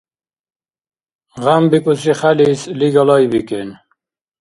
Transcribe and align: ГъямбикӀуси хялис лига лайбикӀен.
ГъямбикӀуси 1.43 2.13
хялис 2.19 2.61
лига 2.79 3.03
лайбикӀен. 3.07 3.69